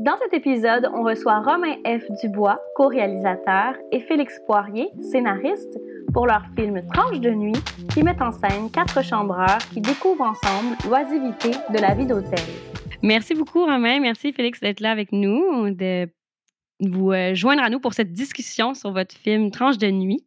[0.00, 2.04] Dans cet épisode, on reçoit Romain F.
[2.22, 5.76] Dubois, co-réalisateur, et Félix Poirier, scénariste,
[6.12, 7.60] pour leur film Tranche de nuit,
[7.92, 12.38] qui met en scène quatre chambreurs qui découvrent ensemble l'oisivité de la vie d'hôtel.
[13.02, 13.98] Merci beaucoup, Romain.
[13.98, 16.08] Merci, Félix, d'être là avec nous, de
[16.78, 20.24] vous euh, joindre à nous pour cette discussion sur votre film Tranche de nuit.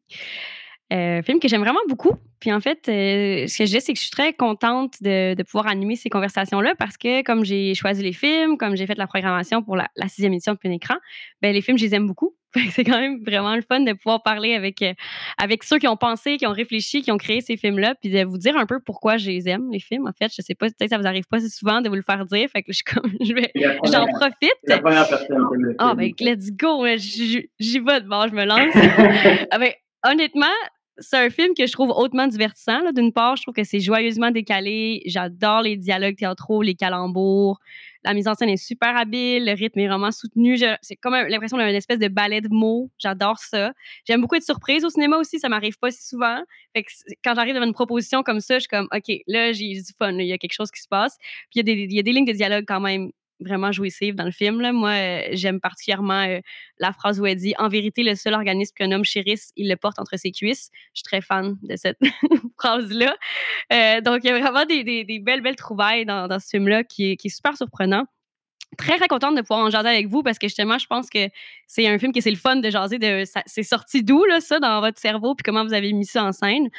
[0.92, 2.12] Euh, film que j'aime vraiment beaucoup.
[2.42, 5.42] Puis en fait, euh, ce que je dis, c'est que je suis très contente de,
[5.44, 9.08] pouvoir animer ces conversations-là parce que comme j'ai choisi les films, comme j'ai fait la
[9.08, 10.96] programmation pour la, sixième édition de Plein Écran,
[11.42, 12.36] ben, les films, je les aime beaucoup.
[12.72, 14.94] C'est quand même vraiment le fun de pouvoir parler avec, euh,
[15.38, 18.26] avec ceux qui ont pensé, qui ont réfléchi, qui ont créé ces films-là, puis de
[18.26, 20.08] vous dire un peu pourquoi je les aime, les films.
[20.08, 22.02] En fait, je sais pas, peut-être ça vous arrive pas si souvent de vous le
[22.02, 22.82] faire dire, fait que je,
[23.86, 24.58] j'en profite.
[24.68, 27.48] La première personne Ah, ben, let's go, j'y
[27.80, 28.74] vais de bord, je me lance.
[29.52, 29.72] ah, ben,
[30.04, 30.48] honnêtement,
[30.98, 32.92] c'est un film que je trouve hautement divertissant.
[32.92, 35.02] D'une part, je trouve que c'est joyeusement décalé.
[35.06, 37.60] J'adore les dialogues théâtraux, les calembours.
[38.04, 40.58] La mise en scène est super habile, le rythme est vraiment soutenu.
[40.82, 42.90] C'est comme l'impression d'une espèce de ballet de mots.
[42.98, 43.74] J'adore ça.
[44.08, 46.42] J'aime beaucoup être surprise au cinéma aussi, ça m'arrive pas si souvent.
[47.24, 50.14] Quand j'arrive devant une proposition comme ça, je suis comme, OK, là, j'ai du fun,
[50.14, 51.18] il y a quelque chose qui se passe.
[51.52, 53.12] Puis il y, y, a des lignes de dialogue quand même
[53.42, 54.62] vraiment jouissive dans le film.
[54.62, 54.72] Là.
[54.72, 56.40] Moi, euh, j'aime particulièrement euh,
[56.80, 59.76] la phrase où elle dit En vérité, le seul organisme qu'un homme chérisse, il le
[59.76, 60.70] porte entre ses cuisses.
[60.94, 62.00] Je suis très fan de cette
[62.60, 63.16] phrase-là.
[63.74, 66.84] Euh, donc, il y a vraiment des, des, belles, belles trouvailles dans, dans ce film-là
[66.84, 68.06] qui, qui est super surprenant
[68.78, 71.20] très, très contente de pouvoir en jaser avec vous parce que justement, je pense que
[71.68, 73.00] c'est un film qui c'est le fun de jaser.
[73.00, 76.24] De, c'est sorti d'où, là, ça, dans votre cerveau, puis comment vous avez mis ça
[76.24, 76.70] en scène?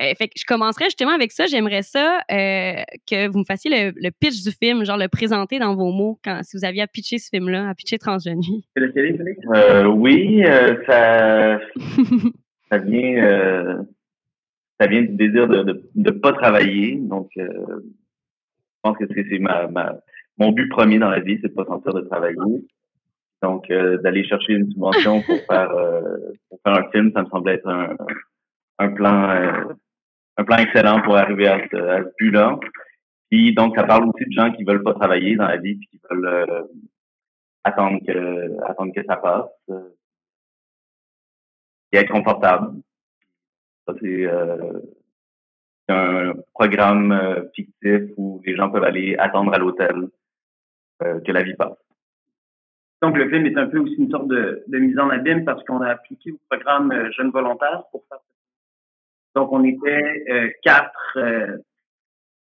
[0.00, 1.46] Euh, fait que je commencerai justement avec ça.
[1.46, 5.74] J'aimerais ça euh, que vous me fassiez le, pitch du film, genre le présenter dans
[5.74, 8.64] vos mots, quand, si vous aviez à pitcher ce film-là, à pitcher Transgenie.
[9.54, 10.42] Euh, oui,
[10.86, 11.60] ça,
[12.70, 13.84] ça vient,
[14.80, 16.96] ça vient du désir de ne pas travailler.
[16.96, 17.42] Donc, je
[18.82, 20.00] pense que c'est ma, ma
[20.40, 22.36] mon but premier dans la vie, c'est de pas sentir de travailler.
[23.42, 26.32] Donc, euh, d'aller chercher une subvention pour faire euh,
[26.64, 27.94] un film, ça me semblait être un,
[28.78, 29.74] un plan euh,
[30.38, 32.58] un plan excellent pour arriver à ce, but-là.
[33.30, 35.88] Puis donc, ça parle aussi de gens qui veulent pas travailler dans la vie puis
[35.88, 36.66] qui veulent
[37.62, 39.50] attendre que attendre que ça passe
[41.92, 42.80] et être confortable.
[43.86, 44.30] Ça c'est
[45.88, 50.08] un programme fictif où les gens peuvent aller attendre à l'hôtel
[51.00, 51.76] que la vie passe.
[53.02, 55.64] Donc, le film est un peu aussi une sorte de, de mise en abîme parce
[55.64, 58.18] qu'on a appliqué au programme euh, Jeunes volontaires pour faire
[59.34, 61.56] Donc, on était euh, quatre, euh,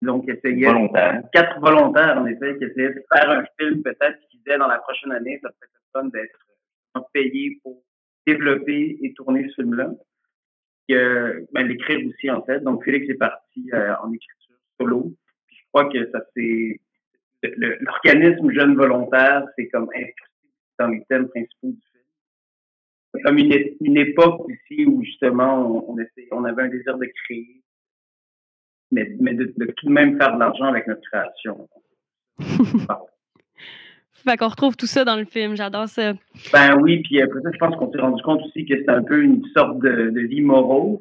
[0.02, 1.22] donc, essayaient, volontaires.
[1.32, 4.78] quatre volontaires, en effet, qui essayaient de faire un film peut-être qui disait dans la
[4.78, 6.38] prochaine année, ça serait fun d'être
[7.14, 7.82] payé pour
[8.26, 9.90] développer et tourner ce film-là.
[10.90, 12.60] Euh, ben, l'écrire aussi, en fait.
[12.60, 13.70] Donc, Félix est parti
[14.02, 15.14] en écriture solo.
[15.46, 16.78] Puis, je crois que ça s'est
[17.42, 20.12] l'organisme jeune volontaire, c'est comme inscrit
[20.78, 23.22] dans les thèmes principaux du film.
[23.25, 25.97] Comme une, une époque aussi où justement on,
[26.32, 27.62] on avait un désir de créer,
[28.91, 29.44] mais, mais de,
[29.76, 31.69] tout de même faire de l'argent avec notre création.
[34.22, 36.12] fait qu'on retrouve tout ça dans le film, j'adore ça.
[36.52, 39.02] Ben oui, puis après ça, je pense qu'on s'est rendu compte aussi que c'était un
[39.02, 40.98] peu une sorte de, de vie morose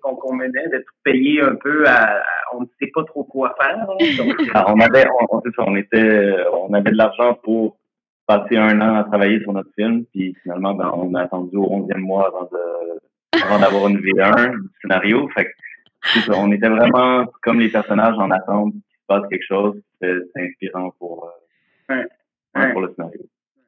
[0.00, 2.22] qu'on menait, d'être payé un peu à,
[2.52, 3.86] on ne sait pas trop quoi faire.
[4.54, 7.76] Ah, on avait, on, on, était, on avait de l'argent pour
[8.26, 11.66] passer un an à travailler sur notre film, puis finalement, ben, on a attendu au
[11.66, 15.28] 11e mois avant de, avant d'avoir une V1 du scénario.
[15.34, 19.80] Fait que, on était vraiment comme les personnages en attente qu'il se passe quelque chose.
[20.00, 21.30] C'est inspirant pour,
[21.90, 22.04] euh,
[22.52, 23.20] pour le scénario.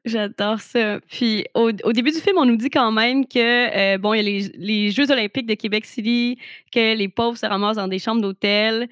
[0.05, 0.99] J'adore ça.
[1.09, 4.45] Puis au, début du film, on nous dit quand même que euh, bon, il y
[4.45, 6.37] a les, Jeux olympiques de Québec City,
[6.73, 8.89] que les pauvres se ramassent dans des chambres d'hôtel.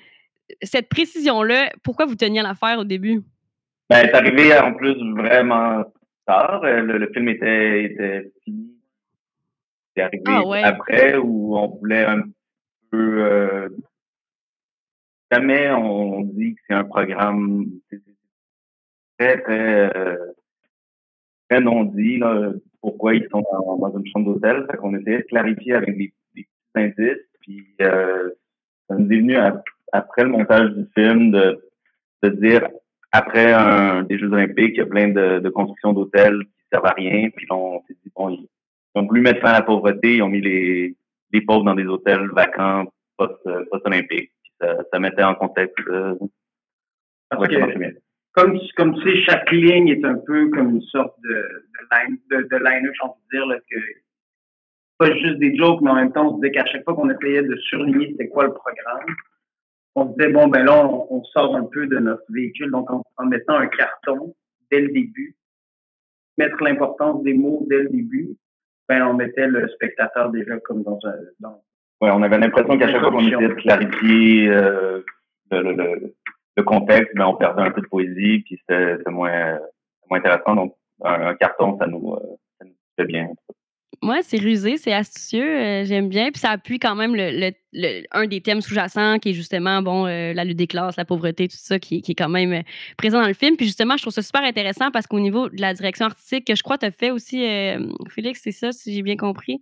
[0.61, 3.21] Cette précision-là, pourquoi vous teniez à la faire au début?
[3.89, 5.83] Ben, c'est arrivé en plus vraiment
[6.25, 6.61] tard.
[6.63, 8.71] Euh, le, film était, était fini.
[9.95, 12.21] C'est arrivé ah, après où on voulait un
[12.89, 13.25] peu.
[13.25, 13.69] Euh,
[15.29, 17.65] jamais on dit que c'est un programme
[19.21, 20.17] très, très
[21.49, 22.51] très non dit là,
[22.81, 24.65] pourquoi ils sont dans, une chambre d'hôtel.
[24.69, 27.27] Fait qu'on essayait de clarifier avec des, des petits indices.
[27.41, 28.29] Puis euh,
[28.87, 29.35] ça nous est venu
[29.91, 31.61] après le montage du film de,
[32.23, 32.67] de dire
[33.11, 36.85] après un, des Jeux olympiques, il y a plein de, de constructions d'hôtels qui servent
[36.85, 37.29] à rien.
[37.35, 38.47] Puis on s'est dit, bon, il
[38.95, 40.95] ont voulu mettre fin à la pauvreté, ils ont mis les,
[41.31, 42.85] les pauvres dans des hôtels vacants
[43.17, 44.31] post-olympiques.
[44.59, 45.75] ça, ça, mettait en contexte.
[45.87, 46.15] Euh,
[48.33, 52.17] comme, comme tu sais, chaque ligne est un peu comme une sorte de, de line,
[52.29, 53.77] de, de line je dire, là, que
[54.97, 57.09] pas juste des jokes, mais en même temps, on se disait qu'à chaque fois qu'on
[57.09, 59.15] essayait de surligner c'était quoi le programme,
[59.95, 63.25] on se disait, bon, ben là, on, sort un peu de notre véhicule, donc en,
[63.25, 64.35] mettant un carton
[64.69, 65.35] dès le début,
[66.37, 68.37] mettre l'importance des mots dès le début,
[68.87, 71.15] ben, on mettait le spectateur déjà comme dans un...
[71.39, 71.63] Dans,
[72.01, 75.01] ouais, on avait l'impression qu'à chaque fois qu'on essayait de clarifier euh,
[75.51, 76.15] le, le, le,
[76.61, 79.59] contexte, ben, on perdait un peu de poésie, puis c'était moins,
[80.09, 80.55] moins intéressant.
[80.55, 83.29] Donc, un, carton, ça nous, euh, ça nous fait bien.
[84.03, 86.31] Moi, c'est rusé, c'est astucieux, euh, j'aime bien.
[86.31, 90.07] Puis ça appuie quand même le, le, un des thèmes sous-jacents qui est justement bon
[90.07, 92.61] euh, la lutte des classes, la pauvreté, tout ça qui, qui, est quand même euh,
[92.97, 93.57] présent dans le film.
[93.57, 96.55] Puis justement, je trouve ça super intéressant parce qu'au niveau de la direction artistique, que
[96.55, 97.45] je crois que tu as fait aussi,
[98.09, 99.61] Félix, c'est ça, si j'ai bien compris?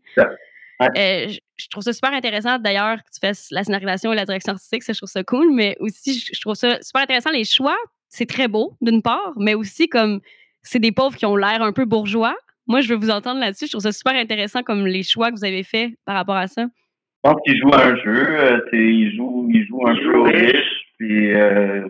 [0.80, 4.84] Je, trouve ça super intéressant d'ailleurs que tu fasses la scénarisation et la direction artistique,
[4.84, 7.78] ça, je trouve ça cool, mais aussi je trouve ça super intéressant les choix.
[8.08, 10.22] C'est très beau d'une part, mais aussi comme
[10.64, 12.36] c'est des pauvres qui ont l'air un peu bourgeois,
[12.70, 13.66] moi, je veux vous entendre là-dessus.
[13.66, 16.46] Je trouve ça super intéressant comme les choix que vous avez faits par rapport à
[16.46, 16.62] ça.
[16.62, 18.28] Je pense qu'il joue un jeu.
[18.30, 20.86] Euh, il, joue, il joue un jeu riche.
[21.00, 21.90] Puis, euh,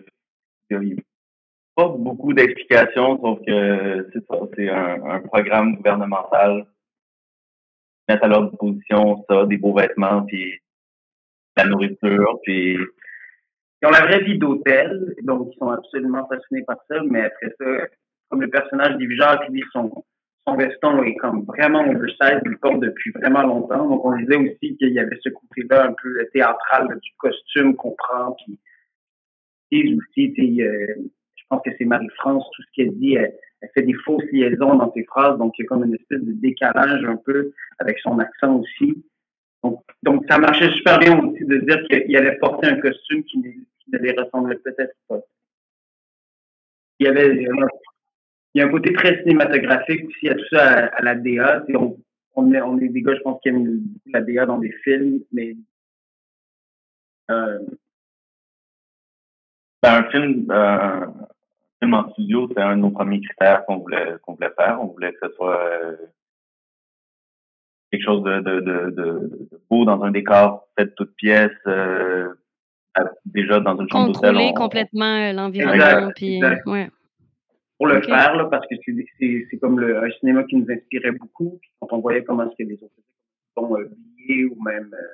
[0.70, 0.96] il n'y a
[1.76, 4.10] pas beaucoup d'explications, sauf que.
[4.14, 6.66] C'est un, programme gouvernemental.
[8.10, 10.60] À leur disposition ça, des beaux vêtements, puis
[11.56, 12.76] la nourriture, puis
[13.82, 17.54] ils ont la vraie vie d'hôtel, donc ils sont absolument fascinés par ça, mais après
[17.58, 17.86] ça,
[18.28, 20.04] comme le personnage des qui dit son,
[20.46, 23.88] son veston est comme vraiment oversize, il porte depuis vraiment longtemps.
[23.88, 27.94] Donc, on disait aussi qu'il y avait ce côté-là un peu théâtral du costume qu'on
[27.96, 28.36] prend.
[29.70, 30.94] Puis, aussi, euh,
[31.36, 33.34] je pense que c'est Marie-France, tout ce qu'elle dit, elle,
[33.68, 35.38] fait des fausses liaisons dans ses phrases.
[35.38, 39.04] Donc, il y a comme une espèce de décalage un peu avec son accent aussi.
[39.62, 43.38] Donc, donc ça marchait super bien aussi de dire qu'il allait porter un costume qui,
[43.38, 45.20] ne les ressemblait peut-être pas.
[46.98, 47.44] Il y avait
[48.54, 51.64] il y a un côté très cinématographique aussi à tout ça à, la DA.
[52.34, 55.20] On, est, on est des gars, je pense, qui aiment la DA dans des films,
[55.32, 55.56] mais
[57.30, 57.58] euh,
[59.82, 61.06] ben, un film, euh,
[61.80, 64.78] film en studio, c'est un de nos premiers critères qu'on voulait qu'on voulait faire.
[64.80, 65.96] On voulait que ce soit euh,
[67.90, 71.50] quelque chose de, de, de, de, beau dans un décor fait de toutes pièces.
[71.66, 72.28] Euh,
[73.24, 74.32] déjà dans une chambre d'hôtel.
[74.32, 76.10] Contrôler complètement l'environnement.
[76.14, 76.90] Puis, ouais
[77.80, 81.58] pour le faire, là, parce que c'est comme le, un cinéma qui nous inspirait beaucoup.
[81.62, 82.92] Puis quand on voyait comment est-ce que les autres
[83.54, 83.88] comme
[84.18, 84.90] Billet ou même.
[84.92, 85.06] Euh...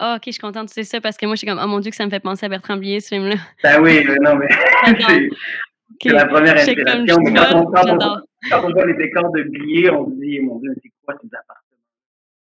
[0.00, 1.66] Oh, ok, je suis contente tu sais ça parce que moi, je suis comme, oh
[1.66, 3.34] mon Dieu, que ça me fait penser à Bertrand Blier, ce film-là.
[3.62, 4.48] Ben oui, non, mais
[6.00, 7.16] c'est la première inspiration.
[7.22, 7.98] Mais quand, on, quand, on,
[8.50, 11.28] quand, on, voit les décors de Billet, on se dit, mon Dieu, c'est quoi ces
[11.28, 11.78] appartements?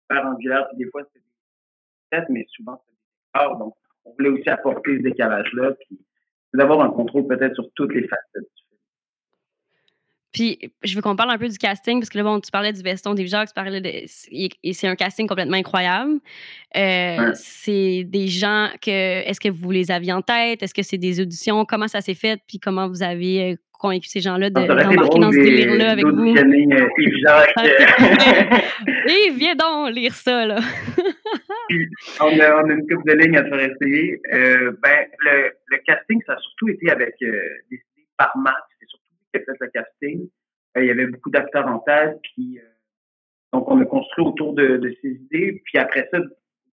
[0.01, 3.57] Super angulaire, puis des fois, c'est des têtes, mais souvent, c'est des décors.
[3.57, 3.75] Donc,
[4.05, 5.99] on voulait aussi apporter ce décalage-là, puis
[6.53, 8.49] d'avoir un contrôle peut-être sur toutes les facettes
[10.35, 12.73] puis, je veux qu'on parle un peu du casting, parce que là, bon, tu parlais
[12.73, 13.87] du veston des gens, tu parlais de.
[13.87, 16.19] Et c'est un casting complètement incroyable.
[16.75, 18.91] Euh, c'est des gens que.
[18.91, 20.61] Est-ce que vous les aviez en tête?
[20.61, 21.63] Est-ce que c'est des auditions?
[21.63, 22.37] Comment ça s'est fait?
[22.49, 26.35] Puis comment vous avez euh, convaincu ces gens-là d'embarquer dans ce délire-là avec vous?
[26.35, 27.55] Euh, Yves Jacques.
[29.37, 30.57] Viens donc lire ça, là.
[32.19, 34.19] on, a, on, a, une couple de lignes à te faire essayer.
[34.33, 37.79] ben, le, le, casting, ça a surtout été avec des
[38.17, 38.74] par match
[39.39, 40.29] fait le casting.
[40.77, 42.63] Il y avait beaucoup d'acteurs en tête, puis euh,
[43.53, 45.61] donc on a construit autour de, ces idées.
[45.65, 46.19] Puis après ça,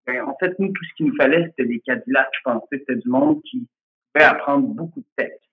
[0.08, 2.68] ben, en fait, nous, tout ce qu'il nous fallait, c'était des Cadillacs, je pensais.
[2.72, 3.68] C'était du monde qui
[4.14, 5.44] pouvait apprendre beaucoup de textes,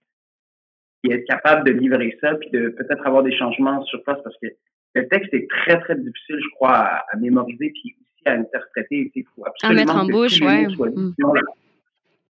[1.02, 4.36] qui est capable de livrer ça, puis de peut-être avoir des changements sur place, parce
[4.40, 4.48] que
[4.94, 9.10] le texte est très, très difficile, je crois, à, mémoriser, puis aussi à interpréter.
[9.14, 10.66] Il faut absolument à mettre en bouche, ouais.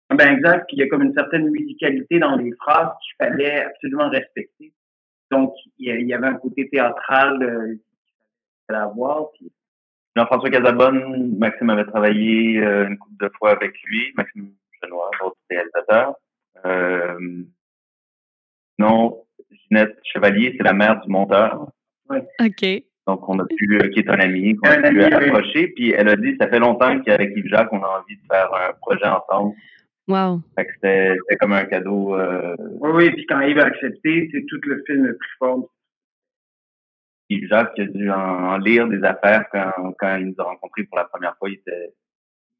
[0.09, 0.65] Ben exact.
[0.67, 4.73] Puis il y a comme une certaine musicalité dans les phrases qu'il fallait absolument respecter.
[5.31, 9.29] Donc il y avait un côté théâtral euh, qu'il fallait avoir.
[10.15, 15.37] Jean-François Casabonne, Maxime avait travaillé euh, une couple de fois avec lui, Maxime Genois, l'autre
[15.49, 16.15] réalisateur.
[16.65, 17.43] Euh,
[18.79, 21.67] non, Ginette Chevalier, c'est la mère du monteur.
[22.09, 22.23] Ouais.
[22.39, 22.83] OK.
[23.07, 25.67] Donc, on a pu, euh, qui est un ami, qu'on a pu approcher.
[25.75, 28.49] Puis elle a dit, ça fait longtemps qu'avec Yves Jacques, on a envie de faire
[28.53, 29.53] un projet ensemble.
[30.07, 30.41] Wow.
[30.57, 32.15] c'était comme un cadeau.
[32.15, 32.55] Euh...
[32.79, 35.69] Oui, oui, puis quand Yves a accepté, c'est tout le film plus fort.
[37.29, 40.97] Yves Jacques a dû en, lire des affaires quand, quand il nous a rencontrés pour
[40.97, 41.49] la première fois.
[41.49, 41.93] Il était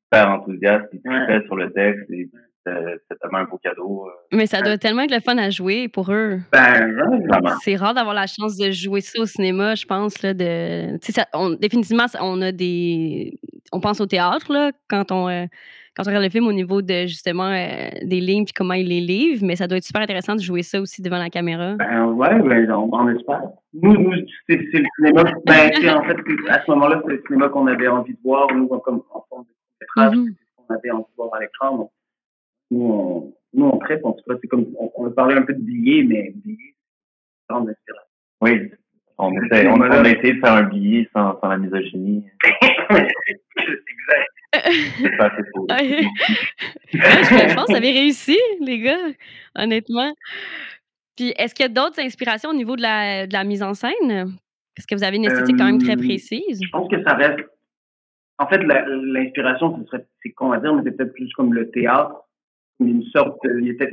[0.06, 2.10] super enthousiaste, il tripait sur le texte.
[2.10, 2.30] Et
[2.66, 4.10] c'est tellement un beau cadeau.
[4.32, 6.40] Mais ça doit tellement être le fun à jouer pour eux.
[6.52, 6.98] Ben,
[7.64, 10.22] c'est rare d'avoir la chance de jouer ça au cinéma, je pense.
[10.24, 13.40] Là, de, ça, on, définitivement, on a des.
[13.72, 15.48] On pense au théâtre là, quand on.
[15.96, 19.02] Quand on regarde le film au niveau de justement des lignes puis comment ils les
[19.02, 21.75] livrent, mais ça doit être super intéressant de jouer ça aussi devant la caméra.
[21.75, 23.44] Ben ouais, ben, on, on espère.
[23.74, 24.14] Nous, nous
[24.48, 25.24] c'est le cinéma.
[25.46, 26.18] Ben, en fait,
[26.50, 29.44] à ce moment-là, c'est le cinéma qu'on avait envie de voir, nous, comme en forme
[29.44, 30.16] de métrage,
[30.56, 31.90] qu'on avait envie de voir à l'écran
[32.72, 35.44] nous, on, nous, on traite, en tout cas, c'est comme, on, on a parlé un
[35.44, 36.75] peu de billets, mais billets,
[37.38, 38.10] c'est grande inspiration.
[38.42, 38.72] Oui,
[39.17, 42.25] on, essaie, on, a essayé de faire un billet sans, sans la misogynie.
[42.89, 43.12] exact.
[44.53, 45.67] C'est pas assez faux.
[45.69, 48.98] je pense que ça avait réussi, les gars,
[49.55, 50.13] honnêtement.
[51.15, 53.74] Puis, est-ce qu'il y a d'autres inspirations au niveau de la, de la mise en
[53.74, 54.38] scène?
[54.77, 56.62] Est-ce que vous avez une esthétique quand même très précise?
[56.62, 57.39] Je pense que ça reste.
[58.38, 59.86] En fait, l'inspiration,
[60.22, 62.25] c'est qu'on va dire, mais c'est peut-être plus comme le théâtre
[62.79, 63.39] une sorte,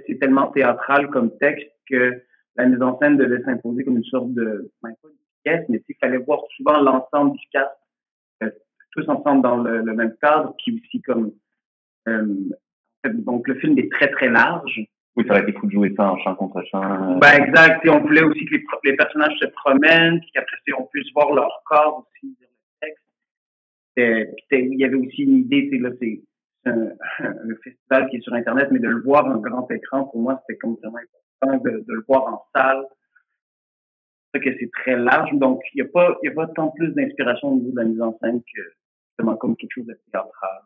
[0.07, 2.23] c'est tellement théâtral comme texte que
[2.57, 5.83] la mise en scène devait s'imposer comme une sorte de, ben, pas une pièce, mais
[5.89, 7.71] il fallait voir souvent l'ensemble du cast,
[8.43, 8.51] euh,
[8.93, 11.33] tous ensemble dans le, même cadre, qui aussi comme,
[12.09, 12.35] euh,
[13.05, 14.81] donc le film est très très large.
[15.15, 17.19] Oui, ça aurait été fou de jouer ça en chant contre chant.
[17.19, 17.85] Ben exact.
[17.85, 21.33] Et on voulait aussi que les, les personnages se promènent, puis qu'après on puisse voir
[21.35, 22.89] leur corps aussi dans le
[23.97, 24.49] texte.
[24.53, 26.23] il y avait aussi une idée, c'est là, c'est
[26.67, 26.91] un,
[27.63, 30.59] festival qui est sur Internet, mais de le voir en grand écran, pour moi, c'était
[30.59, 30.99] comme vraiment
[31.43, 32.85] important de, le voir en salle.
[34.35, 37.49] C'est que c'est très large, donc il n'y a, pas, a pas tant plus d'inspiration
[37.49, 38.63] au niveau de la mise en scène que
[39.11, 40.63] justement comme quelque chose de théâtral.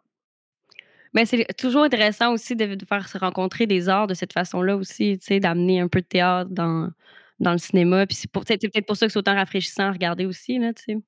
[1.15, 5.19] Mais c'est toujours intéressant aussi de, faire se rencontrer des arts de cette façon-là aussi,
[5.41, 6.91] d'amener un peu de théâtre dans,
[7.41, 8.07] dans le cinéma.
[8.07, 10.99] Puis c'est peut-être pour ça que c'est autant rafraîchissant à regarder aussi, là, tu sais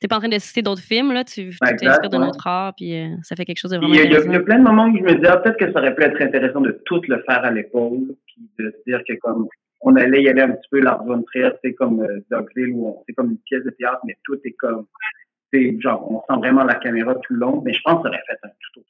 [0.00, 2.98] t'es pas en train de citer d'autres films, là, tu t'inspires de notre art, puis
[2.98, 4.20] euh, ça fait quelque chose de vraiment il y, a.
[4.20, 5.94] Il y a plein de moments où je me disais, ah, peut-être que ça aurait
[5.94, 9.46] pu être intéressant de tout le faire à l'épaule, puis de se dire que comme
[9.82, 13.02] on allait y aller un petit peu l'art von Trier, c'est comme euh, Dogville, où
[13.06, 14.86] c'est comme une pièce de théâtre, mais tout est comme,
[15.52, 18.08] c'est genre, on sent vraiment la caméra tout le long, mais je pense que ça
[18.08, 18.88] aurait fait un tout autre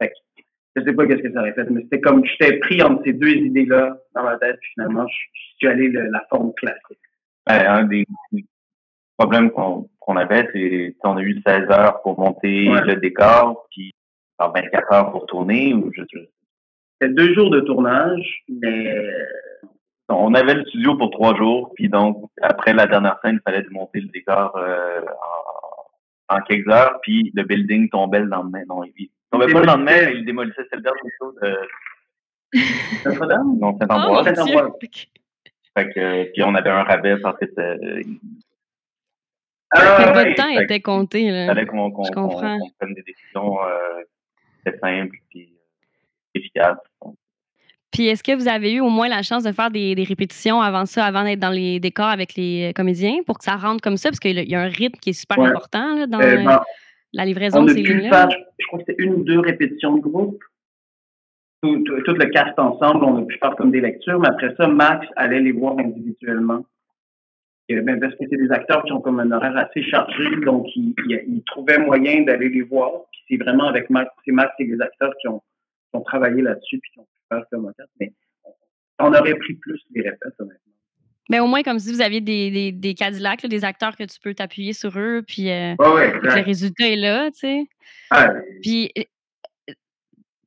[0.00, 0.42] fait que,
[0.76, 3.14] je sais pas qu'est-ce que ça aurait fait, mais c'était comme, j'étais pris entre ces
[3.14, 6.98] deux idées-là dans ma tête, puis finalement, je, suis allé le, la forme classique.
[7.46, 8.06] un des
[9.18, 13.92] problèmes qu'on qu'on avait, c'est on a eu 16 heures pour monter le décor, puis
[14.38, 15.74] 24 heures pour tourner.
[15.74, 16.02] Ou je,
[17.00, 18.94] C'était deux jours de tournage, mais
[20.08, 23.64] on avait le studio pour trois jours, puis donc après la dernière scène, il fallait
[23.64, 25.00] démonter le décor euh,
[26.28, 28.62] en, quelques heures, puis le building tombait le lendemain.
[28.68, 30.62] Non, il tombait pas le lendemain, il démolissait.
[30.62, 31.58] C'était le dernier show de
[33.02, 33.56] Saint-Dame?
[33.60, 34.32] Non, Saint-Ambroise.
[34.38, 34.78] Oh,
[35.76, 37.46] fait que, puis on avait un rabais parce que
[39.70, 41.30] ah, votre temps était compté.
[41.30, 41.44] Là.
[41.44, 42.60] Il fallait qu'on prenne
[42.94, 46.78] des décisions euh, simples et euh, efficaces.
[47.92, 50.60] Puis est-ce que vous avez eu au moins la chance de faire des, des répétitions
[50.60, 53.96] avant ça, avant d'être dans les décors avec les comédiens, pour que ça rentre comme
[53.96, 54.10] ça?
[54.10, 56.60] Parce qu'il y a un rythme qui est super important là, dans euh, ben,
[57.12, 58.28] la livraison de ces lignes-là.
[58.58, 60.42] Je crois que c'était une ou deux répétitions de groupe.
[61.62, 64.68] Tout, tout, le cast ensemble, on a pu faire comme des lectures, mais après ça,
[64.68, 66.64] Max allait les voir individuellement.
[67.68, 70.94] Ben, parce que c'est des acteurs qui ont comme un horaire assez chargé, donc ils,
[71.08, 72.92] ils, trouvaient moyen d'aller les voir.
[73.10, 75.40] Puis c'est vraiment avec Max, c'est Max et les acteurs qui ont,
[75.90, 77.84] qui ont travaillé là-dessus puis qui ont pu faire comme ça.
[77.98, 78.12] Mais
[79.00, 80.60] on aurait pris plus les répètes, honnêtement.
[81.28, 84.20] Mais au moins, comme si vous aviez des, des, des Cadillacs, des acteurs que tu
[84.22, 87.64] peux t'appuyer sur eux, puis euh, le résultat est là, tu sais.
[88.62, 88.92] Puis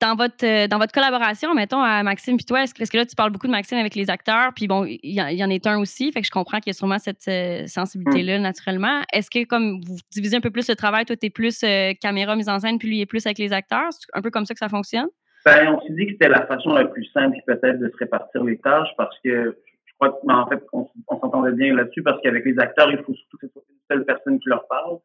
[0.02, 3.16] dans votre, euh, dans votre collaboration, mettons, à Maxime puis toi, est-ce que, là, tu
[3.16, 6.12] parles beaucoup de Maxime avec les acteurs, puis bon, il y, en est un aussi,
[6.12, 8.42] fait que je comprends qu'il y a sûrement cette euh, sensibilité-là, mmh.
[8.42, 9.02] naturellement.
[9.12, 11.92] Est-ce que, comme vous divisez un peu plus le travail, toi, tu es plus euh,
[12.02, 13.92] caméra, mise en scène, puis lui est plus avec les acteurs?
[13.92, 15.08] C'est un peu comme ça que ça fonctionne?
[15.46, 18.44] Ben, on s'est dit que c'était la façon la plus simple, peut-être, de se répartir
[18.44, 20.88] les tâches, parce que je crois que, en fait, on,
[21.20, 24.06] s'entendait bien là-dessus, parce qu'avec les acteurs, il faut surtout que ce soit une seule
[24.06, 24.98] personne qui leur parle.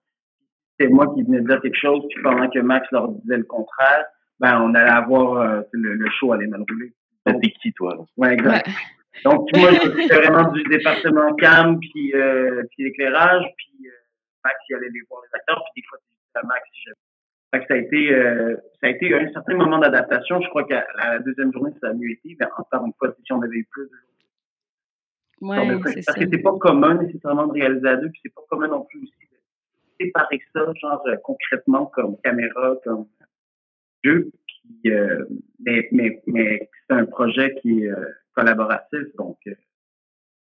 [0.79, 3.45] C'est moi qui venais de dire quelque chose, puis pendant que Max leur disait le
[3.45, 4.05] contraire,
[4.41, 6.93] ben, on allait avoir euh, le, show allait mal rouler.
[7.27, 8.05] C'était qui, toi?
[8.17, 8.69] Oui, exact.
[9.25, 13.91] Donc, moi, c'était vraiment du département cam, puis, euh, puis éclairage, puis euh,
[14.45, 16.91] Max, il allait les voir les acteurs, puis des fois, c'était Max, si
[17.55, 20.41] fait que ça a été, euh, ça a été un certain moment d'adaptation.
[20.41, 22.37] Je crois qu'à la deuxième journée, ça a mieux été.
[22.41, 25.51] Mais encore une fois, si on avait eu plus de jours.
[25.51, 26.15] Ouais, parce ça.
[26.15, 29.03] que c'est pas commun nécessairement de réaliser à deux, puis c'est pas commun non plus
[29.03, 33.07] aussi de séparer ça, genre concrètement comme caméra, comme
[34.07, 35.25] euh,
[35.65, 39.15] mais, mais, mais c'est un projet qui est euh, collaboratif.
[39.17, 39.55] Donc, euh,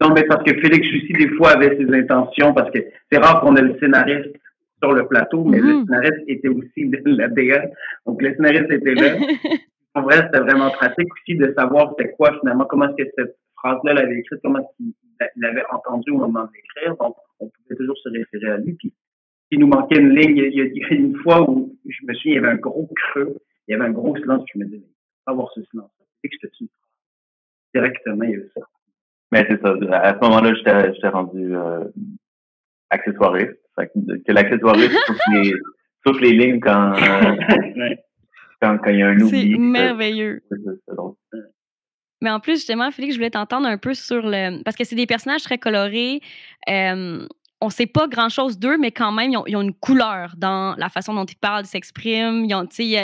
[0.01, 2.79] non, mais parce que Félix aussi, des fois, avait ses intentions, parce que
[3.11, 4.35] c'est rare qu'on ait le scénariste
[4.83, 5.85] sur le plateau, mais le mm-hmm.
[5.85, 7.67] scénariste était aussi la DA.
[8.07, 9.17] Donc, le scénariste était là.
[9.95, 13.37] en vrai, c'était vraiment pratique aussi de savoir c'était quoi finalement, comment est-ce que cette
[13.57, 14.95] phrase-là l'avait écrite, comment est-ce qu'il
[15.37, 16.97] l'avait entendue au moment de l'écrire.
[16.97, 18.73] Donc, on pouvait toujours se référer à lui.
[18.75, 18.93] Puis,
[19.51, 20.37] il nous manquait une ligne.
[20.37, 23.37] Il y a, une fois où je me souviens, il y avait un gros creux,
[23.71, 24.45] il y avait un gros silence.
[24.53, 25.91] Je me disais, mais avoir ce silence.
[26.23, 26.91] C'est que une phrase.
[27.73, 28.63] Directement, il y avait ça.
[29.31, 29.75] Mais c'est ça.
[29.97, 31.85] À ce moment-là, j'étais rendu euh,
[32.91, 33.57] accessoiriste.
[33.77, 34.99] Que l'accessoiriste
[36.05, 37.37] souffle les, les lignes quand, euh,
[38.61, 39.53] quand, quand, il y a un oubli.
[39.53, 40.43] C'est merveilleux.
[42.21, 44.63] Mais en plus, justement, Félix, je voulais t'entendre un peu sur le.
[44.65, 46.21] Parce que c'est des personnages très colorés.
[46.69, 47.25] Euh,
[47.61, 51.13] on sait pas grand-chose d'eux, mais quand même, ils ont, une couleur dans la façon
[51.15, 52.45] dont ils parlent, s'expriment.
[52.45, 52.97] Il y,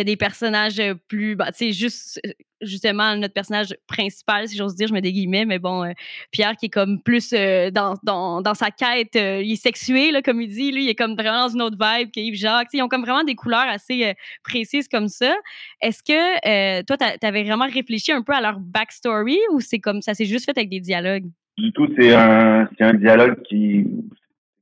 [0.00, 1.36] a des personnages plus...
[1.36, 2.20] Bah, juste,
[2.60, 5.92] justement, notre personnage principal, si j'ose dire, je mets des mais bon, euh,
[6.30, 10.20] Pierre qui est comme plus euh, dans, dans, sa quête, euh, il est sexué, là,
[10.20, 10.72] comme il dit.
[10.72, 12.68] Lui, il est comme vraiment dans une autre vibe qu'Yves Jacques.
[12.72, 15.34] ils ont comme vraiment des couleurs assez précises comme ça.
[15.80, 20.02] Est-ce que toi, tu avais vraiment réfléchi un peu à leur backstory ou c'est comme
[20.02, 21.30] ça s'est juste fait avec des dialogues?
[21.62, 21.88] Du tout.
[21.96, 23.86] C'est un, c'est un dialogue qui,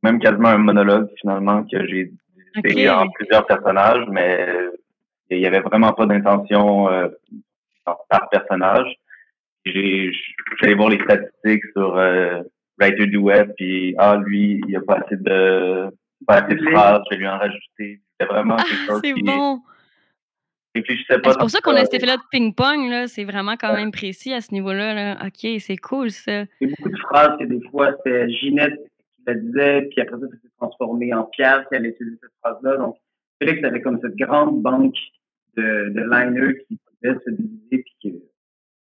[0.02, 2.12] même quasiment un monologue finalement que j'ai
[2.57, 2.88] okay.
[2.88, 4.47] en plusieurs personnages, mais
[5.30, 7.09] il y avait vraiment pas d'intention euh,
[7.85, 8.92] par personnage.
[9.64, 10.11] J'ai,
[10.61, 12.42] j'allais voir les statistiques sur euh,
[12.78, 15.90] Writer du Web, puis ah lui, il y a pas assez de
[16.26, 18.00] pas assez de phrases, je vais lui en rajouter.
[18.19, 19.61] C'était vraiment quelque ah, chose c'est bon.
[20.74, 24.40] C'est pour ça qu'on a cet effet-là de ping-pong, c'est vraiment quand même précis à
[24.40, 24.94] ce niveau-là.
[24.94, 25.26] Là.
[25.26, 26.44] OK, c'est cool ça.
[26.60, 28.78] Il y a beaucoup de phrases que des fois, c'était Ginette
[29.16, 32.32] qui la disait, puis après ça, ça s'est transformé en Pierre qui allait utiliser cette
[32.40, 32.76] phrase-là.
[32.76, 32.96] Donc,
[33.40, 34.96] Félix avait comme cette grande banque
[35.56, 38.16] de, de liners qui pouvaient se diviser, puis que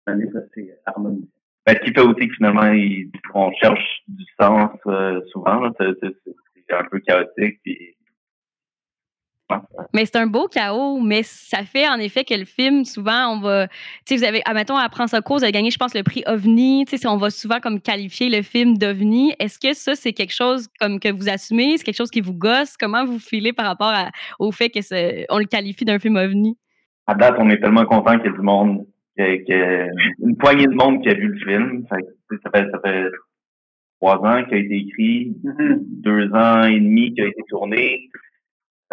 [0.06, 1.28] ça s'est harmonisé.
[1.66, 2.70] Ben, ce qui fait aussi que finalement,
[3.34, 5.72] on cherche du sens euh, souvent.
[5.78, 7.93] C'est un peu chaotique, puis
[9.92, 13.40] mais c'est un beau chaos, mais ça fait en effet que le film, souvent, on
[13.40, 13.68] va.
[13.68, 13.74] Tu
[14.06, 16.24] sais, vous avez, admettons, à prendre sa cause, vous avez gagné, je pense, le prix
[16.26, 16.86] OVNI.
[16.86, 19.34] Tu sais, on va souvent comme qualifier le film d'OVNI.
[19.38, 21.76] Est-ce que ça, c'est quelque chose comme que vous assumez?
[21.76, 22.76] C'est quelque chose qui vous gosse?
[22.76, 23.92] Comment vous filez par rapport
[24.38, 24.80] au fait que
[25.32, 26.56] on le qualifie d'un film OVNI?
[27.06, 29.90] À date, on est tellement content qu'il y ait du monde, qu'il y ait
[30.22, 31.84] une poignée de monde qui a vu le film.
[31.90, 33.10] Ça fait, ça fait
[34.00, 35.78] trois ans qu'il a été écrit, mm-hmm.
[36.02, 38.08] deux ans et demi qu'il a été tourné.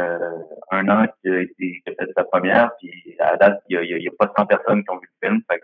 [0.02, 0.38] Euh,
[0.72, 4.08] un an qui a, été, qui a fait sa première, puis à date, il n'y
[4.08, 5.42] a, pas 100 personnes qui ont vu le film.
[5.50, 5.62] Fait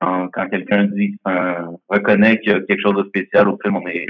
[0.00, 3.76] quand, quand quelqu'un dit, un, reconnaît qu'il y a quelque chose de spécial au film,
[3.76, 4.06] on est,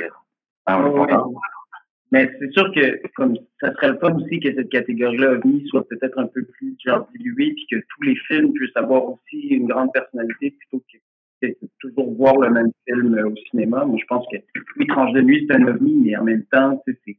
[2.13, 5.89] Mais c'est sûr que comme ça serait le fun aussi que cette catégorie-là OVNI soit
[5.89, 9.67] peut-être un peu plus genre diluée, puis que tous les films puissent avoir aussi une
[9.67, 13.85] grande personnalité plutôt que, que toujours voir le même film au cinéma.
[13.85, 14.37] Moi, je pense que
[14.77, 17.17] oui, Tranche de nuit, c'est un OVNI, mais en même temps, c'est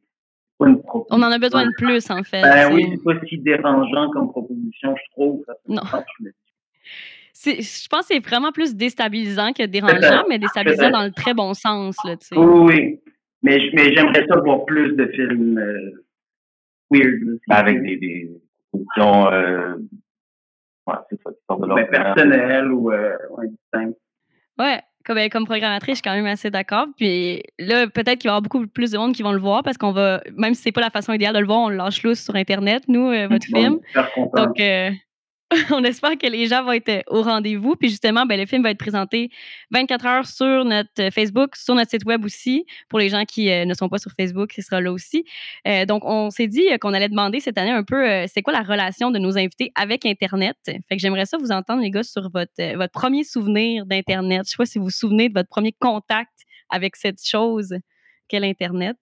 [1.10, 2.41] on en a besoin de plus, en fait.
[2.41, 5.45] Ben oui, c'est pas si dérangeant comme proposition, je trouve.
[5.67, 5.82] Non.
[7.34, 11.54] je pense que c'est vraiment plus déstabilisant que dérangeant, mais déstabilisant dans le très bon
[11.54, 11.97] sens.
[12.04, 13.00] Là, oui,
[13.43, 16.06] mais, mais j'aimerais ça voir plus de films euh,
[16.91, 17.39] weird.
[17.50, 18.30] Avec des, des
[18.74, 19.76] options euh,
[20.88, 23.97] ouais, de ben, personnelles ou euh, ouais, distinctes.
[24.60, 26.88] Ouais, comme, ben, comme programmatrice, je suis quand même assez d'accord.
[26.98, 29.64] Puis là, peut-être qu'il va y avoir beaucoup plus de monde qui vont le voir
[29.64, 31.76] parce qu'on va, même si c'est pas la façon idéale de le voir, on le
[31.76, 33.80] lâche lousse sur Internet, nous, euh, votre film.
[34.36, 34.92] Donc, euh,
[35.72, 37.76] on espère que les gens vont être euh, au rendez-vous.
[37.76, 39.30] Puis justement, ben, le film va être présenté
[39.72, 42.66] 24 heures sur notre euh, Facebook, sur notre site web aussi.
[42.90, 45.26] Pour les gens qui euh, ne sont pas sur Facebook, ce sera là aussi.
[45.88, 49.12] donc, on s'est dit qu'on allait demander cette année un peu c'est quoi la relation
[49.12, 50.58] de nos invités avec Internet?
[50.66, 54.44] Fait que j'aimerais ça vous entendre, les gars, sur votre, votre premier souvenir d'Internet.
[54.46, 56.32] Je sais pas si vous vous souvenez de votre premier contact
[56.70, 57.76] avec cette chose
[58.28, 58.98] qu'est l'Internet.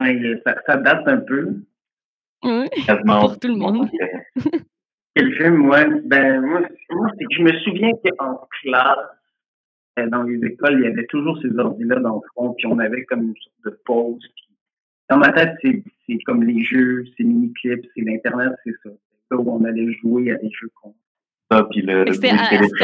[0.00, 1.62] ça, date un peu.
[2.42, 2.68] Oui,
[3.06, 3.88] pour tout le monde.
[5.16, 5.82] Quel film, moi?
[6.04, 6.60] Ben, moi,
[7.18, 8.98] c'est que je me souviens qu'en classe,
[9.98, 12.78] euh, dans les écoles, il y avait toujours ces ordi-là dans le fond, puis on
[12.78, 14.22] avait comme une sorte de pause.
[15.08, 18.90] dans ma tête, c'est comme les jeux, c'est mini-clips, c'est l'Internet, c'est ça.
[18.90, 20.94] C'est ça où on allait jouer à des jeux con.
[21.50, 22.12] Ça, puis le.
[22.12, 22.32] C'était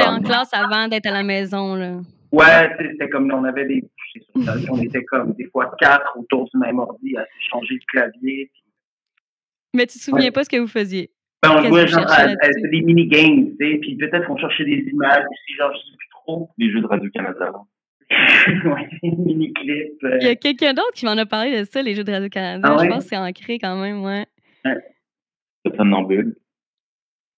[0.00, 2.00] en classe avant d'être à la maison, là.
[2.30, 3.84] Ouais, c'était comme on avait des.
[4.70, 8.50] on était comme des fois quatre autour du même ordi à changer de clavier.
[9.74, 11.10] Mais tu te souviens pas ce que vous faisiez?
[11.42, 15.24] Ben, on jouait genre à, des mini-games, tu sais, puis peut-être qu'on cherchait des images
[15.28, 16.50] aussi, genre, je sais plus trop.
[16.56, 17.52] Les jeux de Radio-Canada.
[18.64, 20.04] ouais, mini-clips.
[20.04, 20.18] Euh.
[20.20, 22.76] Il y a quelqu'un d'autre qui m'en a parlé de ça, les jeux de Radio-Canada.
[22.78, 24.26] Ah je pense que c'est ancré quand même, ouais.
[24.64, 24.76] ouais.
[25.64, 26.36] C'est somnambule.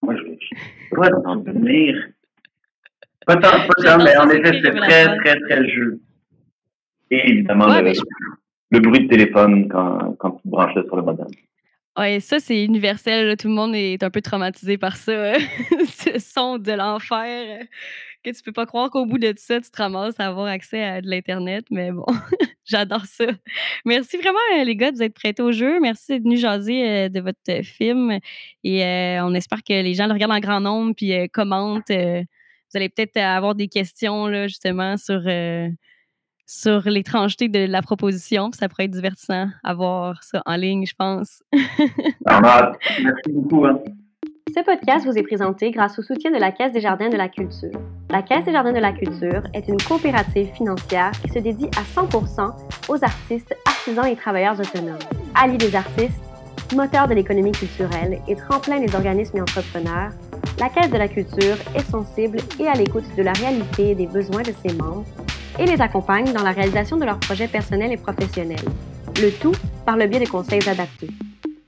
[0.03, 1.95] Moi, je vais t'en souvenir.
[3.25, 5.99] Pas tant, pas tant, mais en effet, c'était très, très, très jeu.
[7.09, 7.93] Et évidemment, le,
[8.71, 11.27] le, bruit de téléphone quand, quand tu branchais sur le modem.
[11.97, 13.37] Ouais, ça, c'est universel.
[13.37, 15.33] Tout le monde est un peu traumatisé par ça.
[15.87, 17.65] Ce son de l'enfer.
[18.21, 20.83] Que tu peux pas croire qu'au bout de ça, tu te ramasses à avoir accès
[20.83, 21.65] à de l'Internet.
[21.71, 22.05] Mais bon,
[22.65, 23.27] j'adore ça.
[23.85, 25.79] Merci vraiment, les gars, de vous être prêtés au jeu.
[25.79, 28.19] Merci d'être venus jaser de votre film.
[28.65, 28.83] Et
[29.21, 31.91] on espère que les gens le regardent en grand nombre puis commentent.
[31.91, 35.21] vous allez peut-être avoir des questions, là, justement, sur
[36.45, 38.51] sur l'étrangeté de la proposition.
[38.53, 41.43] Ça pourrait être divertissant à voir ça en ligne, je pense.
[41.53, 43.65] Merci beaucoup.
[43.65, 43.79] Hein.
[44.55, 47.27] Ce podcast vous est présenté grâce au soutien de la Caisse des Jardins de la
[47.27, 47.77] Culture.
[48.09, 51.83] La Caisse des Jardins de la Culture est une coopérative financière qui se dédie à
[51.83, 52.09] 100
[52.87, 54.99] aux artistes, artisans et travailleurs autonomes.
[55.33, 56.21] Alliés des artistes,
[56.73, 60.11] moteur de l'économie culturelle et tremplin des organismes et entrepreneurs,
[60.59, 64.07] la Caisse de la Culture est sensible et à l'écoute de la réalité et des
[64.07, 65.03] besoins de ses membres
[65.59, 68.65] et les accompagne dans la réalisation de leurs projets personnels et professionnels.
[69.21, 71.09] Le tout par le biais de conseils adaptés.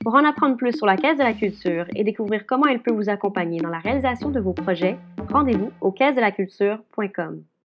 [0.04, 2.94] Pour en apprendre plus sur la Caisse de la Culture et découvrir comment elle peut
[2.94, 4.98] vous accompagner dans la réalisation de vos projets,
[5.30, 7.44] rendez-vous au caisse de la culture.com.